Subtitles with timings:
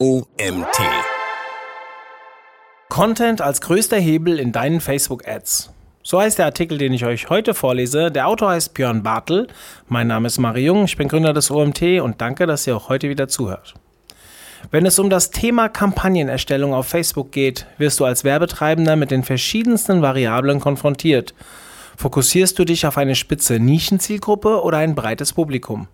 [0.00, 0.78] OMT.
[2.88, 5.72] Content als größter Hebel in deinen Facebook-Ads.
[6.04, 8.12] So heißt der Artikel, den ich euch heute vorlese.
[8.12, 9.48] Der Autor heißt Björn Bartel.
[9.88, 12.88] Mein Name ist Mario Jung, ich bin Gründer des OMT und danke, dass ihr auch
[12.88, 13.74] heute wieder zuhört.
[14.70, 19.24] Wenn es um das Thema Kampagnenerstellung auf Facebook geht, wirst du als Werbetreibender mit den
[19.24, 21.34] verschiedensten Variablen konfrontiert.
[21.96, 25.88] Fokussierst du dich auf eine spitze Nischenzielgruppe oder ein breites Publikum?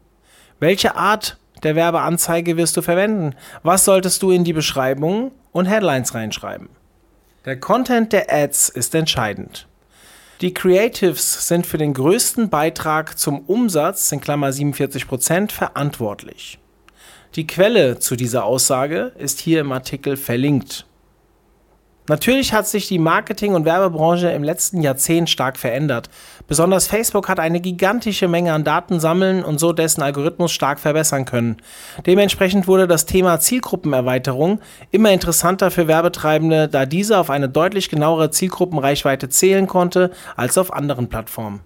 [0.61, 3.35] Welche Art der Werbeanzeige wirst du verwenden?
[3.63, 6.69] Was solltest du in die Beschreibung und Headlines reinschreiben?
[7.45, 9.67] Der Content der Ads ist entscheidend.
[10.41, 16.59] Die Creatives sind für den größten Beitrag zum Umsatz, in Klammer 47%, verantwortlich.
[17.35, 20.87] Die Quelle zu dieser Aussage ist hier im Artikel verlinkt.
[22.07, 26.11] Natürlich hat sich die Marketing- und Werbebranche im letzten Jahrzehnt stark verändert.
[26.47, 31.25] Besonders Facebook hat eine gigantische Menge an Daten sammeln und so dessen Algorithmus stark verbessern
[31.25, 31.57] können.
[32.05, 38.31] Dementsprechend wurde das Thema Zielgruppenerweiterung immer interessanter für Werbetreibende, da diese auf eine deutlich genauere
[38.31, 41.61] Zielgruppenreichweite zählen konnte als auf anderen Plattformen.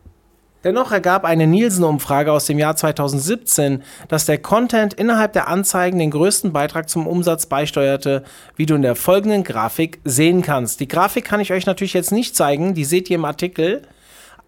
[0.65, 6.11] Dennoch ergab eine Nielsen-Umfrage aus dem Jahr 2017, dass der Content innerhalb der Anzeigen den
[6.11, 8.25] größten Beitrag zum Umsatz beisteuerte,
[8.57, 10.81] wie du in der folgenden Grafik sehen kannst.
[10.81, 13.83] Die Grafik kann ich euch natürlich jetzt nicht zeigen, die seht ihr im Artikel,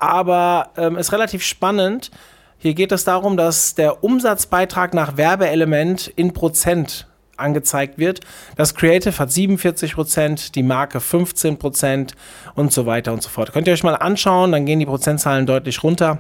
[0.00, 2.10] aber ähm, ist relativ spannend.
[2.58, 7.06] Hier geht es darum, dass der Umsatzbeitrag nach Werbeelement in Prozent
[7.40, 8.20] angezeigt wird.
[8.56, 12.14] Das Creative hat 47 Prozent, die Marke 15 Prozent
[12.54, 13.52] und so weiter und so fort.
[13.52, 16.18] Könnt ihr euch mal anschauen, dann gehen die Prozentzahlen deutlich runter.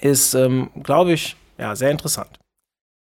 [0.00, 2.43] Ist, ähm, glaube ich, ja, sehr interessant.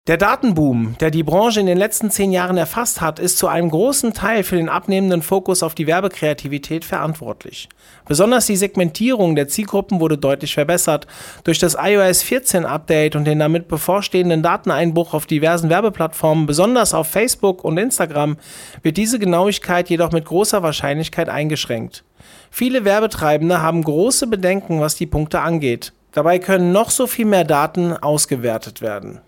[0.07, 3.69] Der Datenboom, der die Branche in den letzten zehn Jahren erfasst hat, ist zu einem
[3.69, 7.67] großen Teil für den abnehmenden Fokus auf die Werbekreativität verantwortlich.
[8.07, 11.07] Besonders die Segmentierung der Zielgruppen wurde deutlich verbessert.
[11.43, 17.07] Durch das iOS 14 Update und den damit bevorstehenden Dateneinbruch auf diversen Werbeplattformen, besonders auf
[17.07, 18.37] Facebook und Instagram,
[18.83, 22.05] wird diese Genauigkeit jedoch mit großer Wahrscheinlichkeit eingeschränkt.
[22.49, 25.91] Viele Werbetreibende haben große Bedenken, was die Punkte angeht.
[26.13, 29.19] Dabei können noch so viel mehr Daten ausgewertet werden.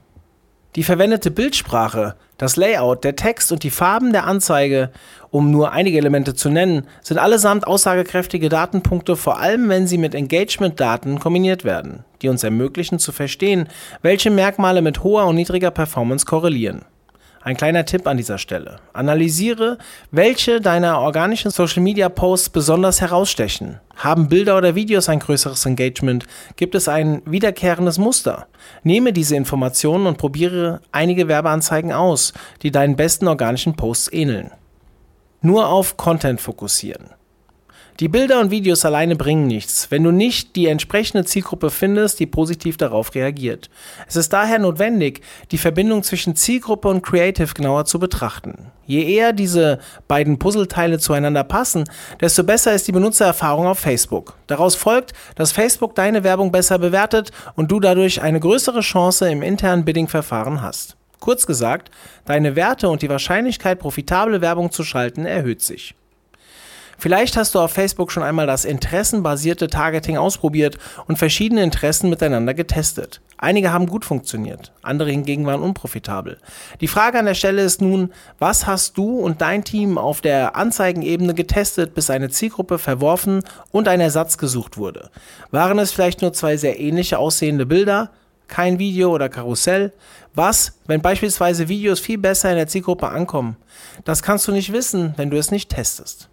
[0.75, 4.91] Die verwendete Bildsprache, das Layout, der Text und die Farben der Anzeige,
[5.31, 10.13] um nur einige Elemente zu nennen, sind allesamt aussagekräftige Datenpunkte, vor allem wenn sie mit
[10.13, 13.67] Engagement-Daten kombiniert werden, die uns ermöglichen zu verstehen,
[14.03, 16.85] welche Merkmale mit hoher und niedriger Performance korrelieren.
[17.49, 18.75] Ein kleiner Tipp an dieser Stelle.
[18.93, 19.79] Analysiere,
[20.11, 23.79] welche deiner organischen Social Media Posts besonders herausstechen.
[23.95, 26.27] Haben Bilder oder Videos ein größeres Engagement?
[26.57, 28.45] Gibt es ein wiederkehrendes Muster?
[28.83, 34.51] Nehme diese Informationen und probiere einige Werbeanzeigen aus, die deinen besten organischen Posts ähneln.
[35.41, 37.18] Nur auf Content fokussieren.
[37.99, 42.27] Die Bilder und Videos alleine bringen nichts, wenn du nicht die entsprechende Zielgruppe findest, die
[42.27, 43.69] positiv darauf reagiert.
[44.07, 45.19] Es ist daher notwendig,
[45.51, 48.71] die Verbindung zwischen Zielgruppe und Creative genauer zu betrachten.
[48.85, 51.83] Je eher diese beiden Puzzleteile zueinander passen,
[52.21, 54.35] desto besser ist die Benutzererfahrung auf Facebook.
[54.47, 59.41] Daraus folgt, dass Facebook deine Werbung besser bewertet und du dadurch eine größere Chance im
[59.41, 60.95] internen Bidding-Verfahren hast.
[61.19, 61.91] Kurz gesagt,
[62.23, 65.95] deine Werte und die Wahrscheinlichkeit, profitable Werbung zu schalten, erhöht sich.
[66.99, 70.77] Vielleicht hast du auf Facebook schon einmal das interessenbasierte Targeting ausprobiert
[71.07, 73.21] und verschiedene Interessen miteinander getestet.
[73.37, 76.39] Einige haben gut funktioniert, andere hingegen waren unprofitabel.
[76.81, 80.57] Die Frage an der Stelle ist nun, was hast du und dein Team auf der
[80.57, 85.09] Anzeigenebene getestet, bis eine Zielgruppe verworfen und ein Ersatz gesucht wurde?
[85.51, 88.11] Waren es vielleicht nur zwei sehr ähnliche aussehende Bilder?
[88.49, 89.93] kein Video oder Karussell?
[90.33, 93.55] Was, wenn beispielsweise Videos viel besser in der Zielgruppe ankommen?
[94.03, 96.29] Das kannst du nicht wissen, wenn du es nicht testest.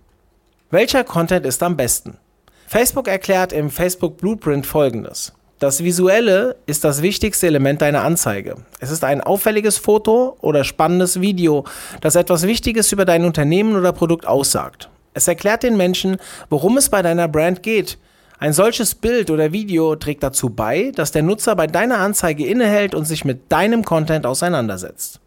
[0.71, 2.19] Welcher Content ist am besten?
[2.67, 5.33] Facebook erklärt im Facebook Blueprint folgendes.
[5.61, 8.57] Das Visuelle ist das wichtigste Element deiner Anzeige.
[8.81, 11.65] Es ist ein auffälliges Foto oder spannendes Video,
[12.01, 14.91] das etwas Wichtiges über dein Unternehmen oder Produkt aussagt.
[15.15, 16.17] Es erklärt den Menschen,
[16.51, 17.97] worum es bei deiner Brand geht.
[18.41, 22.93] Ein solches Bild oder Video trägt dazu bei, dass der Nutzer bei deiner Anzeige innehält
[22.93, 25.21] und sich mit deinem Content auseinandersetzt.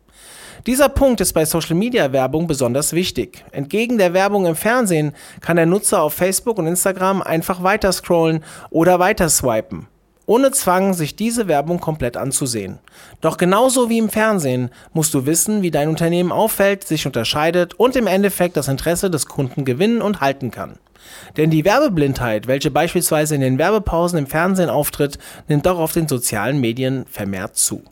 [0.65, 3.45] Dieser Punkt ist bei Social Media Werbung besonders wichtig.
[3.51, 8.43] Entgegen der Werbung im Fernsehen kann der Nutzer auf Facebook und Instagram einfach weiter scrollen
[8.69, 9.87] oder weiter swipen.
[10.25, 12.79] Ohne Zwang, sich diese Werbung komplett anzusehen.
[13.21, 17.95] Doch genauso wie im Fernsehen musst du wissen, wie dein Unternehmen auffällt, sich unterscheidet und
[17.95, 20.77] im Endeffekt das Interesse des Kunden gewinnen und halten kann.
[21.37, 25.17] Denn die Werbeblindheit, welche beispielsweise in den Werbepausen im Fernsehen auftritt,
[25.47, 27.83] nimmt auch auf den sozialen Medien vermehrt zu.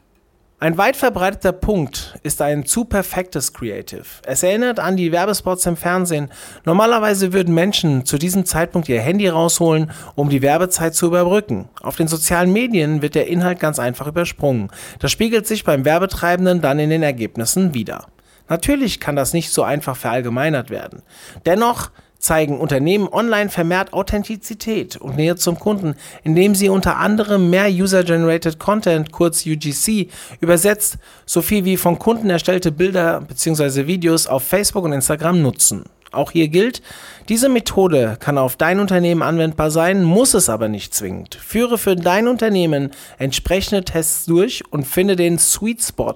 [0.59, 4.05] Ein weit verbreiteter Punkt ist ein zu perfektes Creative.
[4.25, 6.31] Es erinnert an die Werbespots im Fernsehen.
[6.65, 11.69] Normalerweise würden Menschen zu diesem Zeitpunkt ihr Handy rausholen, um die Werbezeit zu überbrücken.
[11.83, 14.71] Auf den sozialen Medien wird der Inhalt ganz einfach übersprungen.
[14.97, 18.07] Das spiegelt sich beim Werbetreibenden dann in den Ergebnissen wieder.
[18.49, 21.03] Natürlich kann das nicht so einfach verallgemeinert werden.
[21.45, 21.91] Dennoch
[22.27, 28.59] zeigen Unternehmen online vermehrt Authentizität und Nähe zum Kunden, indem sie unter anderem mehr User-Generated
[28.59, 30.09] Content, kurz UGC,
[30.41, 33.87] übersetzt, so viel wie von Kunden erstellte Bilder bzw.
[33.87, 35.85] Videos auf Facebook und Instagram nutzen.
[36.11, 36.81] Auch hier gilt,
[37.29, 41.35] diese Methode kann auf dein Unternehmen anwendbar sein, muss es aber nicht zwingend.
[41.35, 46.15] Führe für dein Unternehmen entsprechende Tests durch und finde den Sweet Spot.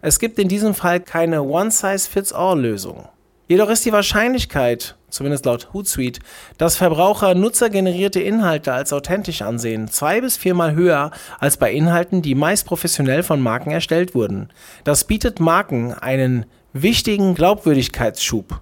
[0.00, 3.08] Es gibt in diesem Fall keine One-Size-Fits-All-Lösung.
[3.48, 6.20] Jedoch ist die Wahrscheinlichkeit, zumindest laut Hootsuite,
[6.58, 12.34] dass Verbraucher nutzergenerierte Inhalte als authentisch ansehen, zwei bis viermal höher als bei Inhalten, die
[12.34, 14.48] meist professionell von Marken erstellt wurden.
[14.84, 18.60] Das bietet Marken einen wichtigen Glaubwürdigkeitsschub.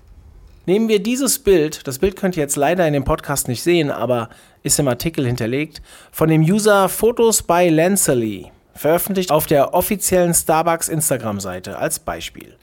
[0.67, 3.91] Nehmen wir dieses Bild, das Bild könnt ihr jetzt leider in dem Podcast nicht sehen,
[3.91, 4.29] aber
[4.63, 5.81] ist im Artikel hinterlegt,
[6.13, 12.57] von dem User Photos by Lanceley, veröffentlicht auf der offiziellen Starbucks Instagram-Seite als Beispiel.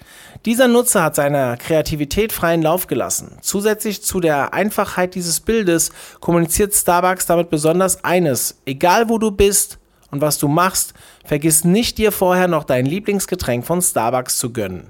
[0.45, 3.37] Dieser Nutzer hat seiner Kreativität freien Lauf gelassen.
[3.41, 9.77] Zusätzlich zu der Einfachheit dieses Bildes kommuniziert Starbucks damit besonders eines, egal wo du bist
[10.09, 14.89] und was du machst, vergiss nicht dir vorher noch dein Lieblingsgetränk von Starbucks zu gönnen.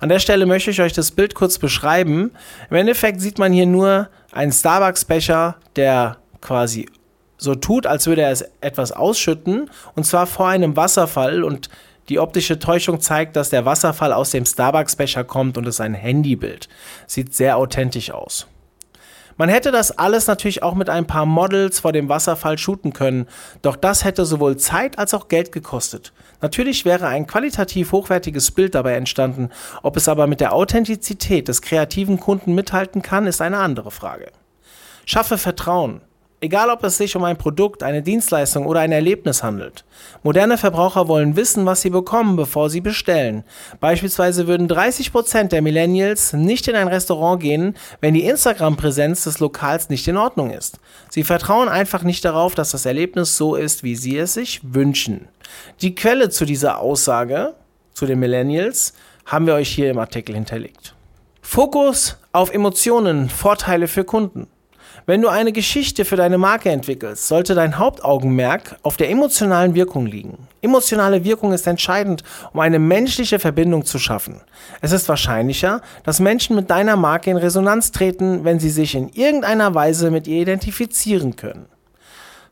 [0.00, 2.32] An der Stelle möchte ich euch das Bild kurz beschreiben.
[2.68, 6.86] Im Endeffekt sieht man hier nur einen Starbucks-Becher, der quasi
[7.36, 11.68] so tut, als würde er es etwas ausschütten, und zwar vor einem Wasserfall und
[12.08, 16.68] die optische Täuschung zeigt, dass der Wasserfall aus dem Starbucks-Becher kommt und es ein Handybild.
[17.06, 18.46] Sieht sehr authentisch aus.
[19.38, 23.26] Man hätte das alles natürlich auch mit ein paar Models vor dem Wasserfall shooten können,
[23.60, 26.14] doch das hätte sowohl Zeit als auch Geld gekostet.
[26.40, 29.50] Natürlich wäre ein qualitativ hochwertiges Bild dabei entstanden,
[29.82, 34.32] ob es aber mit der Authentizität des kreativen Kunden mithalten kann, ist eine andere Frage.
[35.04, 36.00] Schaffe Vertrauen.
[36.42, 39.86] Egal, ob es sich um ein Produkt, eine Dienstleistung oder ein Erlebnis handelt.
[40.22, 43.42] Moderne Verbraucher wollen wissen, was sie bekommen, bevor sie bestellen.
[43.80, 49.88] Beispielsweise würden 30% der Millennials nicht in ein Restaurant gehen, wenn die Instagram-Präsenz des Lokals
[49.88, 50.78] nicht in Ordnung ist.
[51.08, 55.28] Sie vertrauen einfach nicht darauf, dass das Erlebnis so ist, wie sie es sich wünschen.
[55.80, 57.54] Die Quelle zu dieser Aussage,
[57.94, 58.92] zu den Millennials,
[59.24, 60.94] haben wir euch hier im Artikel hinterlegt.
[61.40, 64.48] Fokus auf Emotionen, Vorteile für Kunden.
[65.08, 70.04] Wenn du eine Geschichte für deine Marke entwickelst, sollte dein Hauptaugenmerk auf der emotionalen Wirkung
[70.04, 70.48] liegen.
[70.62, 74.40] Emotionale Wirkung ist entscheidend, um eine menschliche Verbindung zu schaffen.
[74.80, 79.08] Es ist wahrscheinlicher, dass Menschen mit deiner Marke in Resonanz treten, wenn sie sich in
[79.10, 81.66] irgendeiner Weise mit ihr identifizieren können.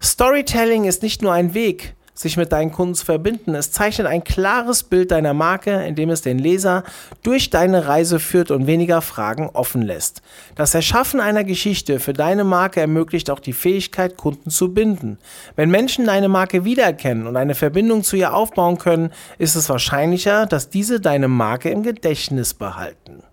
[0.01, 3.55] Storytelling ist nicht nur ein Weg, sich mit deinen Kunden zu verbinden.
[3.57, 6.85] Es zeichnet ein klares Bild deiner Marke, indem es den Leser
[7.25, 10.23] durch deine Reise führt und weniger Fragen offen lässt.
[10.55, 15.19] Das Erschaffen einer Geschichte für deine Marke ermöglicht auch die Fähigkeit, Kunden zu binden.
[15.57, 20.47] Wenn Menschen deine Marke wiedererkennen und eine Verbindung zu ihr aufbauen können, ist es wahrscheinlicher,
[20.47, 23.25] dass diese deine Marke im Gedächtnis behalten.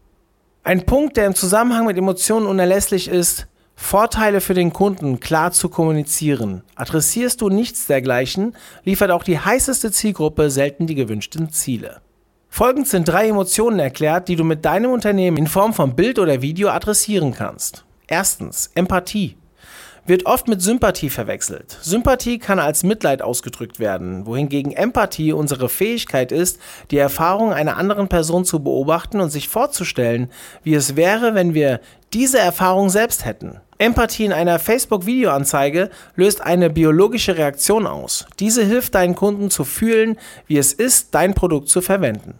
[0.63, 3.47] Ein Punkt, der im Zusammenhang mit Emotionen unerlässlich ist,
[3.81, 6.63] Vorteile für den Kunden klar zu kommunizieren.
[6.75, 8.55] Adressierst du nichts dergleichen,
[8.85, 11.99] liefert auch die heißeste Zielgruppe selten die gewünschten Ziele.
[12.47, 16.41] Folgend sind drei Emotionen erklärt, die du mit deinem Unternehmen in Form von Bild oder
[16.41, 17.83] Video adressieren kannst.
[18.07, 19.35] Erstens Empathie
[20.05, 21.77] wird oft mit Sympathie verwechselt.
[21.81, 26.59] Sympathie kann als Mitleid ausgedrückt werden, wohingegen Empathie unsere Fähigkeit ist,
[26.91, 30.31] die Erfahrung einer anderen Person zu beobachten und sich vorzustellen,
[30.63, 31.81] wie es wäre, wenn wir
[32.13, 33.59] diese Erfahrung selbst hätten.
[33.81, 38.27] Empathie in einer Facebook-Videoanzeige löst eine biologische Reaktion aus.
[38.39, 42.35] Diese hilft deinen Kunden zu fühlen, wie es ist, dein Produkt zu verwenden.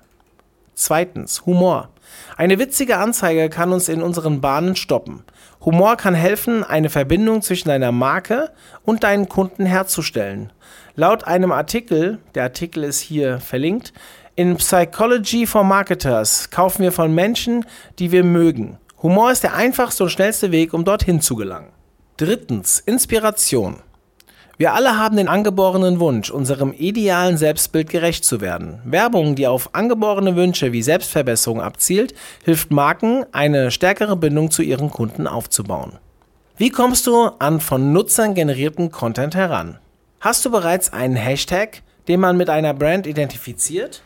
[0.76, 1.90] Zweitens, Humor.
[2.38, 5.24] Eine witzige Anzeige kann uns in unseren Bahnen stoppen.
[5.66, 8.52] Humor kann helfen, eine Verbindung zwischen deiner Marke
[8.84, 10.52] und deinen Kunden herzustellen.
[10.96, 13.94] Laut einem Artikel, der Artikel ist hier verlinkt,
[14.36, 17.66] in Psychology for Marketers kaufen wir von Menschen,
[17.98, 18.78] die wir mögen.
[19.04, 21.72] Humor ist der einfachste und schnellste Weg, um dorthin zu gelangen.
[22.18, 23.78] Drittens, Inspiration.
[24.58, 28.80] Wir alle haben den angeborenen Wunsch, unserem idealen Selbstbild gerecht zu werden.
[28.86, 32.14] Werbung, die auf angeborene Wünsche wie Selbstverbesserung abzielt,
[32.46, 35.94] hilft Marken, eine stärkere Bindung zu ihren Kunden aufzubauen.
[36.58, 39.80] Wie kommst du an von Nutzern generierten Content heran?
[40.20, 44.04] Hast du bereits einen Hashtag, den man mit einer Brand identifiziert?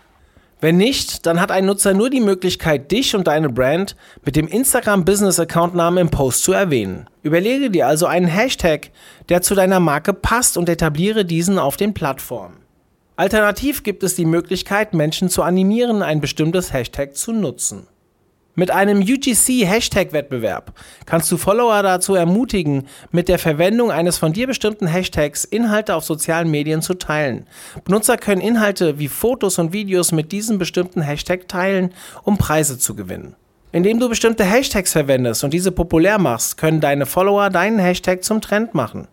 [0.65, 4.47] Wenn nicht, dann hat ein Nutzer nur die Möglichkeit, dich und deine Brand mit dem
[4.47, 7.07] Instagram Business Account Namen im Post zu erwähnen.
[7.21, 8.89] Überlege dir also einen Hashtag,
[9.29, 12.57] der zu deiner Marke passt und etabliere diesen auf den Plattformen.
[13.15, 17.85] Alternativ gibt es die Möglichkeit, Menschen zu animieren, ein bestimmtes Hashtag zu nutzen.
[18.57, 20.71] Mit einem UGC-Hashtag-Wettbewerb
[21.05, 26.05] kannst du Follower dazu ermutigen, mit der Verwendung eines von dir bestimmten Hashtags Inhalte auf
[26.05, 27.47] sozialen Medien zu teilen.
[27.83, 31.93] Benutzer können Inhalte wie Fotos und Videos mit diesem bestimmten Hashtag teilen,
[32.23, 33.35] um Preise zu gewinnen.
[33.73, 38.39] Indem du bestimmte Hashtags verwendest und diese populär machst, können deine Follower deinen Hashtag zum
[38.39, 39.09] Trend machen.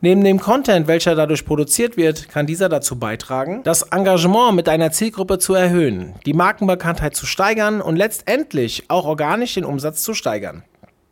[0.00, 4.92] Neben dem Content, welcher dadurch produziert wird, kann dieser dazu beitragen, das Engagement mit deiner
[4.92, 10.62] Zielgruppe zu erhöhen, die Markenbekanntheit zu steigern und letztendlich auch organisch den Umsatz zu steigern.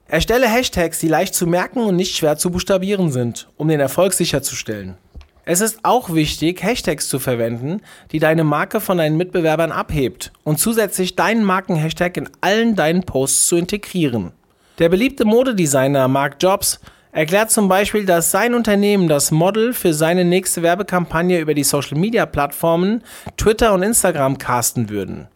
[0.06, 4.12] Erstelle Hashtags, die leicht zu merken und nicht schwer zu buchstabieren sind, um den Erfolg
[4.12, 4.96] sicherzustellen.
[5.44, 7.80] Es ist auch wichtig, Hashtags zu verwenden,
[8.12, 13.48] die deine Marke von deinen Mitbewerbern abhebt und zusätzlich deinen Markenhashtag in allen deinen Posts
[13.48, 14.30] zu integrieren.
[14.78, 16.78] Der beliebte Modedesigner Mark Jobs
[17.16, 23.02] erklärt zum Beispiel, dass sein Unternehmen das Model für seine nächste Werbekampagne über die Social-Media-Plattformen
[23.38, 25.28] Twitter und Instagram casten würden.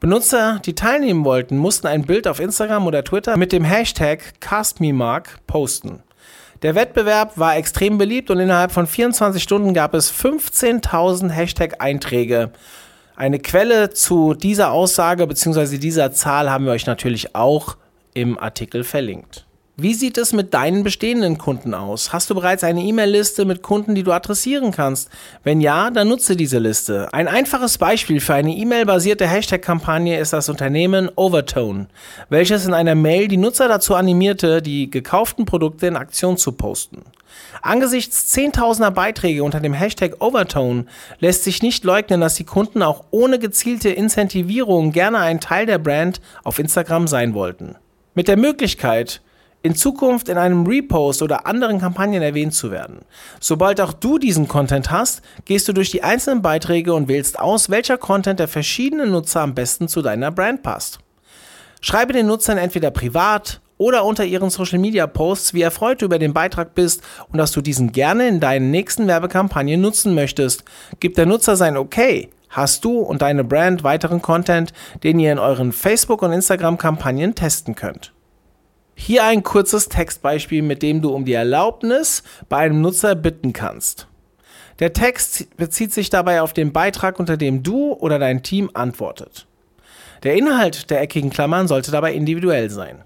[0.00, 5.46] Benutzer, die teilnehmen wollten, mussten ein Bild auf Instagram oder Twitter mit dem Hashtag CastMeMark
[5.46, 6.02] posten.
[6.62, 12.50] Der Wettbewerb war extrem beliebt und innerhalb von 24 Stunden gab es 15.000 Hashtag-Einträge.
[13.14, 15.78] Eine Quelle zu dieser Aussage bzw.
[15.78, 17.76] dieser Zahl haben wir euch natürlich auch
[18.12, 19.47] im Artikel verlinkt.
[19.80, 22.12] Wie sieht es mit deinen bestehenden Kunden aus?
[22.12, 25.08] Hast du bereits eine E-Mail-Liste mit Kunden, die du adressieren kannst?
[25.44, 27.14] Wenn ja, dann nutze diese Liste.
[27.14, 31.86] Ein einfaches Beispiel für eine E-Mail-basierte Hashtag-Kampagne ist das Unternehmen Overtone,
[32.28, 37.02] welches in einer Mail die Nutzer dazu animierte, die gekauften Produkte in Aktion zu posten.
[37.62, 40.86] Angesichts zehntausender Beiträge unter dem Hashtag Overtone
[41.20, 45.78] lässt sich nicht leugnen, dass die Kunden auch ohne gezielte Incentivierung gerne ein Teil der
[45.78, 47.76] Brand auf Instagram sein wollten.
[48.14, 49.20] Mit der Möglichkeit,
[49.68, 53.00] in Zukunft in einem Repost oder anderen Kampagnen erwähnt zu werden.
[53.38, 57.68] Sobald auch du diesen Content hast, gehst du durch die einzelnen Beiträge und wählst aus,
[57.68, 61.00] welcher Content der verschiedenen Nutzer am besten zu deiner Brand passt.
[61.82, 66.18] Schreibe den Nutzern entweder privat oder unter ihren Social Media Posts, wie erfreut du über
[66.18, 70.64] den Beitrag bist und dass du diesen gerne in deinen nächsten Werbekampagnen nutzen möchtest.
[70.98, 72.30] Gib der Nutzer sein Okay.
[72.48, 74.72] Hast du und deine Brand weiteren Content,
[75.02, 78.14] den ihr in euren Facebook- und Instagram-Kampagnen testen könnt.
[79.00, 84.08] Hier ein kurzes Textbeispiel, mit dem du um die Erlaubnis bei einem Nutzer bitten kannst.
[84.80, 89.46] Der Text bezieht sich dabei auf den Beitrag, unter dem du oder dein Team antwortet.
[90.24, 93.02] Der Inhalt der eckigen Klammern sollte dabei individuell sein.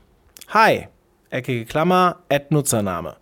[0.48, 0.88] Hi,
[1.30, 3.16] eckige Klammer, Add Nutzername.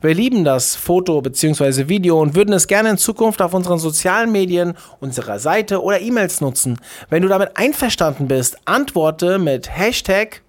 [0.00, 1.88] Wir lieben das Foto bzw.
[1.88, 6.40] Video und würden es gerne in Zukunft auf unseren sozialen Medien, unserer Seite oder E-Mails
[6.40, 6.80] nutzen.
[7.10, 10.43] Wenn du damit einverstanden bist, antworte mit Hashtag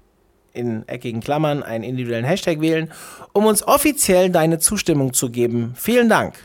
[0.56, 2.92] in eckigen Klammern einen individuellen Hashtag wählen,
[3.34, 5.74] um uns offiziell deine Zustimmung zu geben.
[5.76, 6.36] Vielen Dank.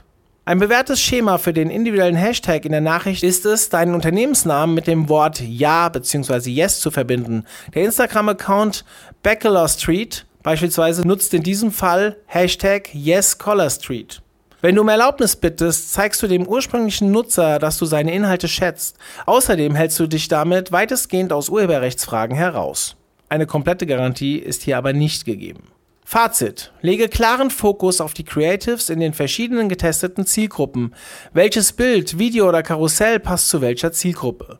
[0.44, 4.86] Ein bewährtes Schema für den individuellen Hashtag in der Nachricht ist es, deinen Unternehmensnamen mit
[4.86, 6.50] dem Wort Ja bzw.
[6.50, 7.44] Yes zu verbinden.
[7.74, 8.84] Der Instagram-Account
[9.22, 14.22] Bachelor Street beispielsweise nutzt in diesem Fall Hashtag YesCollarStreet.
[14.62, 18.96] Wenn du um Erlaubnis bittest, zeigst du dem ursprünglichen Nutzer, dass du seine Inhalte schätzt.
[19.24, 22.96] Außerdem hältst du dich damit weitestgehend aus Urheberrechtsfragen heraus.
[23.30, 25.68] Eine komplette Garantie ist hier aber nicht gegeben.
[26.04, 26.72] Fazit.
[26.82, 30.96] Lege klaren Fokus auf die Creatives in den verschiedenen getesteten Zielgruppen.
[31.32, 34.58] Welches Bild, Video oder Karussell passt zu welcher Zielgruppe?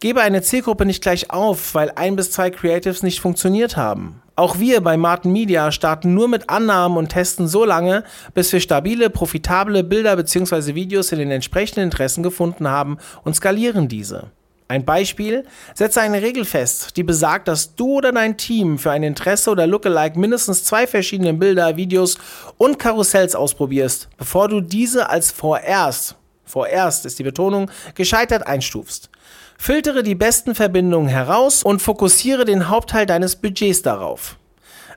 [0.00, 4.20] Gebe eine Zielgruppe nicht gleich auf, weil ein bis zwei Creatives nicht funktioniert haben.
[4.34, 8.02] Auch wir bei Martin Media starten nur mit Annahmen und testen so lange,
[8.34, 10.74] bis wir stabile, profitable Bilder bzw.
[10.74, 14.32] Videos in den entsprechenden Interessen gefunden haben und skalieren diese.
[14.70, 19.02] Ein Beispiel, setze eine Regel fest, die besagt, dass du oder dein Team für ein
[19.02, 22.18] Interesse oder Lookalike mindestens zwei verschiedene Bilder, Videos
[22.58, 29.08] und Karussells ausprobierst, bevor du diese als vorerst, vorerst ist die Betonung, gescheitert einstufst.
[29.56, 34.36] Filtere die besten Verbindungen heraus und fokussiere den Hauptteil deines Budgets darauf.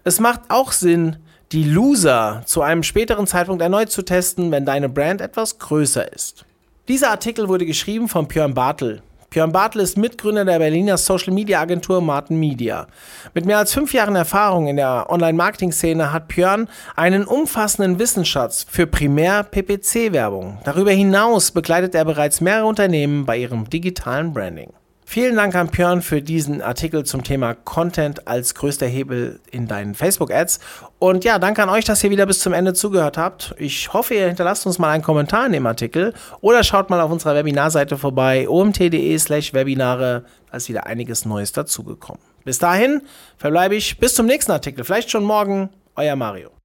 [0.03, 1.15] Es macht auch Sinn,
[1.53, 6.45] die Loser zu einem späteren Zeitpunkt erneut zu testen, wenn deine Brand etwas größer ist.
[6.89, 9.01] Dieser Artikel wurde geschrieben von Björn Bartel.
[9.33, 12.87] Björn Bartel ist Mitgründer der Berliner Social Media Agentur Martin Media.
[13.33, 18.87] Mit mehr als fünf Jahren Erfahrung in der Online-Marketing-Szene hat Björn einen umfassenden Wissensschatz für
[18.87, 20.57] Primär-PPC-Werbung.
[20.65, 24.73] Darüber hinaus begleitet er bereits mehrere Unternehmen bei ihrem digitalen Branding.
[25.11, 29.93] Vielen Dank an Björn für diesen Artikel zum Thema Content als größter Hebel in deinen
[29.93, 30.61] Facebook-Ads.
[30.99, 33.53] Und ja, danke an euch, dass ihr wieder bis zum Ende zugehört habt.
[33.57, 37.11] Ich hoffe, ihr hinterlasst uns mal einen Kommentar in dem Artikel oder schaut mal auf
[37.11, 40.23] unserer Webinarseite vorbei, omt.de slash Webinare.
[40.49, 42.21] Da ist wieder einiges Neues dazugekommen.
[42.45, 43.01] Bis dahin
[43.35, 45.71] verbleibe ich bis zum nächsten Artikel, vielleicht schon morgen.
[45.97, 46.60] Euer Mario.